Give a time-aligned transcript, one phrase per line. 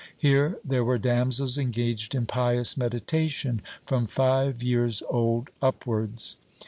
[0.17, 6.37] Here there were damsels engaged in pious meditation, from five years old upwards.